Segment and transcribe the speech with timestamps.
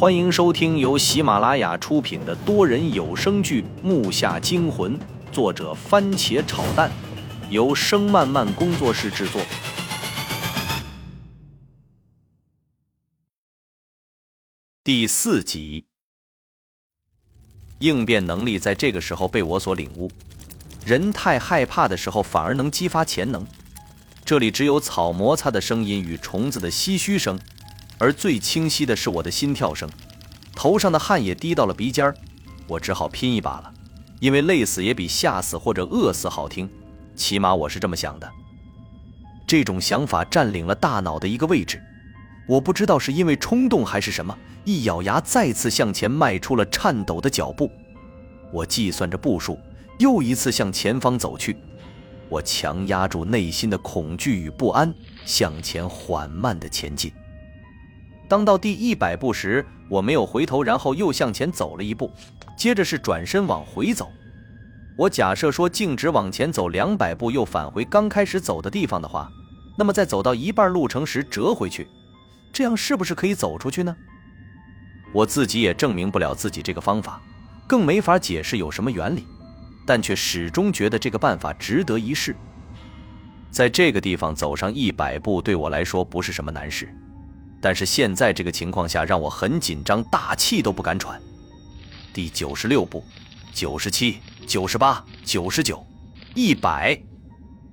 [0.00, 4.98] 欢迎收听由喜马拉雅出品的多人有声剧《木下惊魂》，
[5.30, 6.90] 作者番茄炒蛋，
[7.50, 9.42] 由声漫漫工作室制作。
[14.82, 15.84] 第四集，
[17.80, 20.10] 应变能力在这个时候被我所领悟。
[20.86, 23.46] 人太害怕的时候，反而能激发潜能。
[24.24, 27.38] 这里只有草摩擦的声音与虫子的唏嘘声。
[28.00, 29.86] 而最清晰的是我的心跳声，
[30.56, 32.14] 头上的汗也滴到了鼻尖儿，
[32.66, 33.70] 我只好拼一把了，
[34.20, 36.66] 因为累死也比吓死或者饿死好听，
[37.14, 38.26] 起码我是这么想的。
[39.46, 41.78] 这种想法占领了大脑的一个位置，
[42.48, 47.70] 我不知道是因为冲动还是什么，一咬牙再次向前迈出了颤抖的脚步。
[48.50, 49.58] 我计算着步数，
[49.98, 51.54] 又一次向前方走去，
[52.30, 54.90] 我强压住内心的恐惧与不安，
[55.26, 57.12] 向前缓慢地前进。
[58.30, 62.08] 当到第一百步时，我没有回头，然后又向前走了一步，
[62.56, 64.08] 接着是转身往回走。
[64.96, 69.28] 我假设说径直往前走两百步，又返回刚开始走的地方的话，
[69.76, 71.88] 那么在走到一半路程时折回去，
[72.52, 73.96] 这样是不是可以走出去呢？
[75.12, 77.20] 我自己也证明不了自己这个方法，
[77.66, 79.26] 更没法解释有什么原理，
[79.84, 82.36] 但却始终觉得这个办法值得一试。
[83.50, 86.88] 在这个地方走上一百步，对我来说不是什么难事。
[87.60, 91.20] 但是现在这个情况下让我很紧张，大气都不敢喘。
[92.12, 93.04] 第九十六步，
[93.52, 95.86] 九十七，九十八，九十九，
[96.34, 97.00] 一百，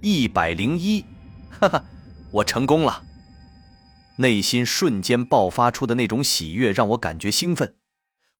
[0.00, 1.04] 一百零一，
[1.50, 1.84] 哈哈，
[2.30, 3.02] 我成功了！
[4.16, 7.74] 内心瞬间爆发出的那种喜悦让我感觉兴奋，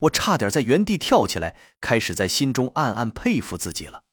[0.01, 4.05] 我差点在原地跳起来，开始在心中暗暗佩服自己了。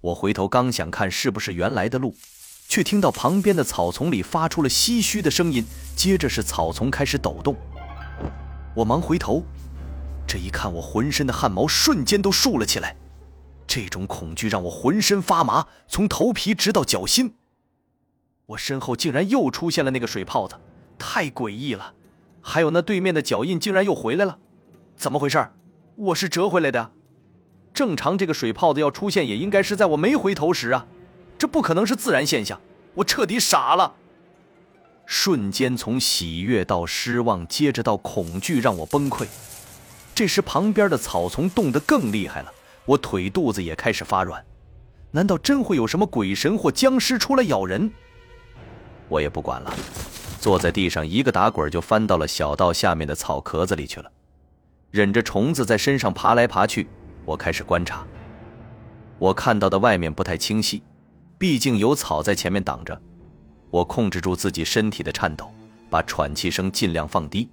[0.00, 2.16] 我回头刚想看是不是原来的路。
[2.72, 5.62] 却听到旁边的草丛里发出了唏嘘的声音，
[5.94, 7.54] 接着是草丛开始抖动。
[8.74, 9.44] 我忙回头，
[10.26, 12.96] 这一看，我浑身的汗毛瞬间都竖了起来。
[13.66, 17.34] 这种恐惧让我浑身发麻，从头皮直到脚心。
[18.46, 20.54] 我身后竟然又出现了那个水泡子，
[20.98, 21.92] 太诡异了！
[22.40, 24.38] 还有那对面的脚印竟然又回来了，
[24.96, 25.46] 怎么回事？
[25.96, 26.92] 我是折回来的。
[27.74, 30.86] 正常，这个水泡子要出现，也应该是在我没回头时啊。
[31.38, 32.60] 这不可能是自然现象，
[32.94, 33.94] 我彻底傻了。
[35.04, 39.26] 瞬间从喜悦到失望，接着到恐惧，让我崩溃。
[40.14, 42.52] 这时旁边的草丛动得更厉害了，
[42.86, 44.44] 我腿肚子也开始发软。
[45.10, 47.90] 难道真会有什么鬼神或僵尸出来咬人？
[49.08, 49.74] 我也不管了，
[50.40, 54.10] 坐在地上一个打滚就翻到了小道下面的草壳子里去了，
[54.90, 56.88] 忍着虫子在身上爬来爬去。
[57.24, 58.06] 我开始观察，
[59.18, 60.82] 我看到的外面不太清晰。
[61.42, 63.02] 毕竟有草在前面挡着，
[63.68, 65.50] 我控制住自己身体的颤抖，
[65.90, 67.48] 把喘气声尽量放低。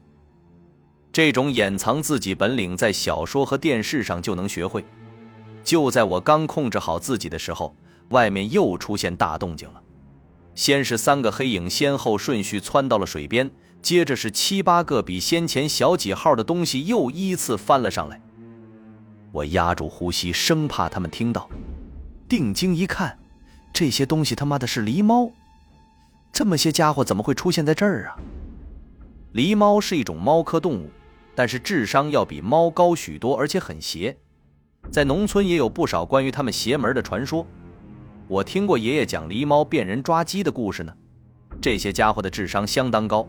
[1.11, 4.85] 这种掩藏自己本领，在小说和电视上就能学会。
[5.63, 7.75] 就在我刚控制好自己的时候，
[8.09, 9.81] 外面又出现大动静了。
[10.53, 13.49] 先是三个黑影先后顺序窜到了水边，
[13.81, 18.21] 接着是七八个比先前小几号的东西又依次翻了上来。
[19.31, 21.49] 我压住呼吸，生怕他们听到。
[22.27, 23.17] 定睛一看。
[23.79, 25.31] 这些东西他妈的是狸猫，
[26.33, 28.19] 这么些家伙怎么会出现在这儿啊？
[29.33, 30.89] 狸猫是一种猫科动物，
[31.33, 34.17] 但是智商要比猫高许多，而且很邪。
[34.91, 37.47] 在农村也有不少关于他们邪门的传说。
[38.27, 40.93] 我听过爷爷讲狸猫变人抓鸡的故事呢。
[41.61, 43.25] 这些家伙的智商相当高，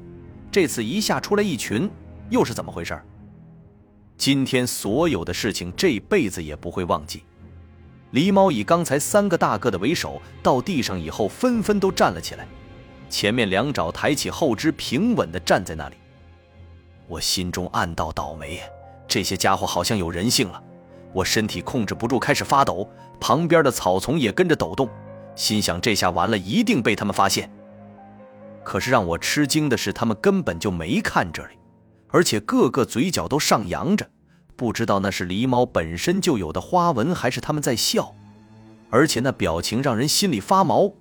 [0.50, 1.88] 这次一下出来一群，
[2.28, 3.00] 又是怎么回事？
[4.16, 7.22] 今天所有的事情，这辈子也不会忘记。
[8.12, 12.46] 狸猫以刚才三个大个的为首，到地上以后纷纷都站了起来，
[13.08, 15.96] 前面两爪抬起后肢，平稳地站在那里。
[17.06, 18.60] 我心中暗道倒霉，
[19.06, 20.62] 这些家伙好像有人性了。
[21.12, 22.88] 我身体控制不住开始发抖，
[23.20, 24.88] 旁边的草丛也跟着抖动，
[25.34, 27.50] 心想这下完了，一定被他们发现。
[28.62, 31.54] 可是让我吃惊的是，他们根本就没看这里，
[32.08, 34.08] 而且个个嘴角都上扬着。
[34.60, 38.14] 不知道那是狸猫本身就有的花纹，还是他们在笑，
[38.90, 40.92] 而且那表情让人心里发毛。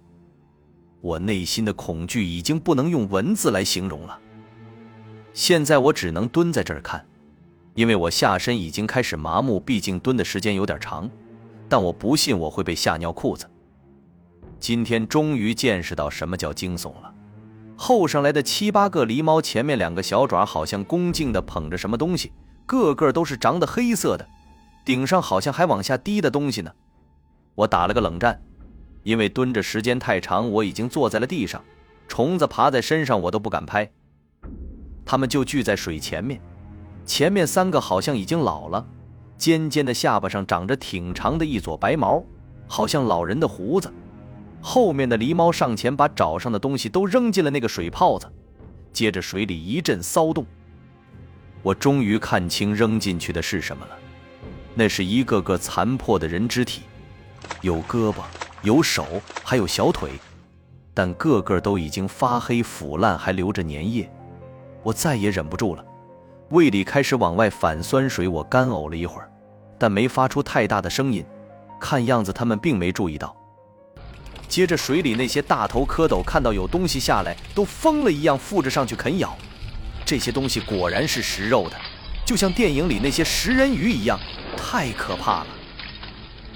[1.02, 4.18] 我内心的恐惧已经不能用文字来形容了。
[5.34, 7.06] 现在我只能蹲在这儿看，
[7.74, 11.10] 因为我下身已经开始麻木，毕竟蹲的时间有点长。
[11.68, 13.46] 但我不信我会被吓尿裤子。
[14.58, 17.14] 今天终于见识到什么叫惊悚了。
[17.76, 22.32] 后上来的七八个狸猫，前面两个小爪好像恭敬地捧着什么东西。
[22.70, 24.28] 个个都是长得黑色的，
[24.86, 26.72] 顶上好像还往下滴的东西呢。
[27.56, 28.40] 我打了个冷战，
[29.02, 31.64] 因为蹲着时间太长，我已经坐在了地上，
[32.08, 33.90] 虫子爬在身上我都不敢拍。
[35.04, 36.40] 他们就聚在水前面，
[37.08, 38.86] 前面三个好像已经老了，
[39.36, 42.24] 尖尖的下巴上长着挺长的一撮白毛，
[42.68, 43.92] 好像老人的胡子。
[44.62, 48.32] 后面的狸猫上前把爪上的东西都扔进了那个水泡子，
[48.94, 50.46] 接着水里一阵骚动。
[51.62, 53.98] 我终于看清扔进去的是什么了，
[54.74, 56.84] 那是一个个残破的人肢体，
[57.62, 58.24] 有胳膊，
[58.62, 60.12] 有手，还有小腿，
[60.94, 64.10] 但个个都已经发黑腐烂，还留着粘液。
[64.84, 65.84] 我再也忍不住了，
[66.52, 68.28] 胃里开始往外反酸水。
[68.28, 69.30] 我干呕了一会儿，
[69.78, 71.26] 但没发出太大的声音，
[71.80, 73.36] 看样子他们并没注意到。
[74.48, 79.38] 接着，水里那些大头蝌蚪看到有东西下来，都疯了一样附着上去啃咬。
[80.06, 81.78] 这些东西果然是食肉的，
[82.26, 84.20] 就像电影里那些食人鱼一样，
[84.58, 85.48] 太可怕了。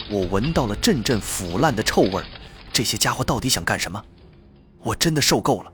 [0.10, 2.25] 我闻到了阵阵腐烂的臭味儿
[2.72, 4.04] 这些家伙到底想干什么？
[4.81, 5.72] 我真的受够了，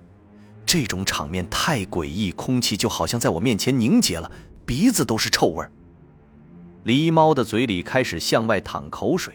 [0.65, 4.29] 这种场面太诡异，空气就好像在我面前凝结了，
[4.65, 5.65] 鼻子都是臭味
[6.85, 9.33] 狸猫的嘴里开始向外淌口水。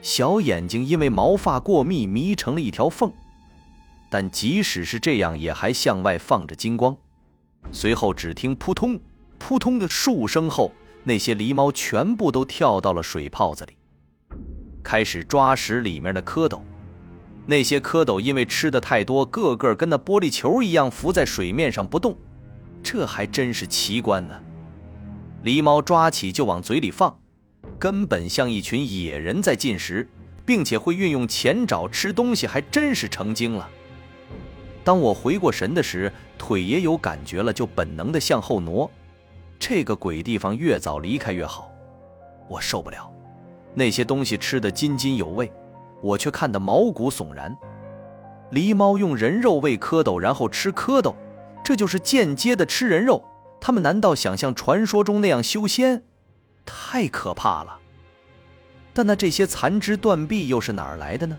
[0.00, 3.12] 小眼睛因为毛发过密眯成了一条缝，
[4.10, 6.96] 但即使是这样，也还向外放着金光。
[7.72, 8.98] 随后，只听扑通
[9.38, 10.72] 扑通的数声后，
[11.04, 13.76] 那些狸猫全部都跳到了水泡子里，
[14.82, 16.60] 开始抓食里面的蝌蚪。
[17.46, 22.16] 那些蝌蚪因为吃的太多，个个跟那玻璃球一样浮在水面上不动，
[22.82, 24.38] 这还真是奇观呢。
[25.42, 27.18] 狸猫抓起就往嘴里放。
[27.78, 30.06] 根本像一群野人在进食，
[30.44, 33.68] 并且会运用前爪吃东西，还真是成精了。
[34.82, 38.90] 当我回过神的时，腿也有感觉了，就本能的向后挪。
[39.58, 41.70] 这个鬼地方越早离开越好，
[42.48, 43.12] 我受不了。
[43.74, 45.52] 那些东西吃得津津有味，
[46.02, 47.56] 我却看得毛骨悚然。
[48.50, 51.14] 狸猫用人肉喂蝌蚪，然后吃蝌蚪，
[51.62, 53.22] 这就是间接的吃人肉。
[53.60, 56.02] 他们难道想像传说中那样修仙？
[56.64, 57.78] 太可怕了！
[58.92, 61.38] 但那这些残肢断臂又是哪儿来的呢？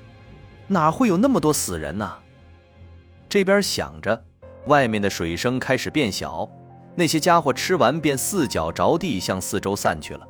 [0.67, 2.17] 哪会有那么多死人呢？
[3.31, 4.25] 这边想着，
[4.66, 6.45] 外面的水声开始变小，
[6.95, 10.28] 那些家伙吃完便四脚着地向四周散去了。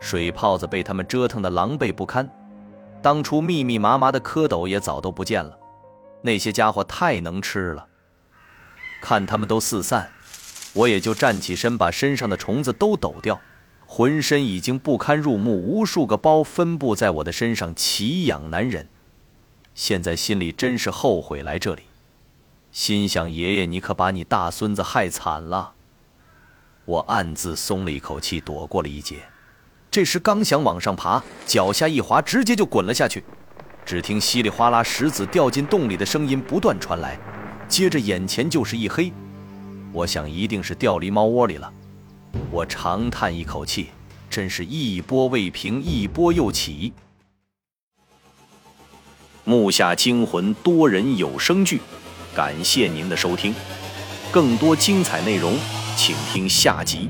[0.00, 2.26] 水泡子被他们折腾得狼狈不堪，
[3.02, 5.54] 当初密密麻麻的蝌蚪也早都不见了。
[6.22, 7.86] 那些家伙太能吃了，
[9.02, 10.10] 看他们都四散，
[10.72, 13.38] 我也就站起身，把身上的虫子都抖掉。
[13.84, 18.88] 浑身已经不堪入目，无数个包分布在我的身上，奇痒难忍。
[19.74, 21.82] 现在心里真是后悔来这里，
[22.74, 25.74] 心想爷爷，你可把你大孙子害惨了。
[26.84, 29.28] 我暗自松了一口气，躲过了一劫。
[29.92, 33.22] 这时刚想往上爬，脚下一滑，直接就滚了下去。
[33.86, 37.16] 只听稀里哗啦石子掉进洞里的声音不断传来，
[37.68, 39.12] 接着眼前就是一黑。
[39.92, 41.72] 我想一定是掉狸猫窝里了。
[42.50, 43.90] 我长叹一口气，
[44.28, 46.92] 真是一波未平，一波又起。
[49.44, 51.80] 木下惊魂多人有声剧，
[52.34, 53.54] 感谢您的收听，
[54.32, 55.56] 更多精彩内容，
[55.96, 57.08] 请听下集。